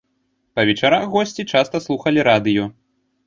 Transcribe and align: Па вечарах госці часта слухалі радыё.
Па 0.59 0.63
вечарах 0.69 1.03
госці 1.17 1.45
часта 1.53 1.81
слухалі 1.87 2.25
радыё. 2.31 2.65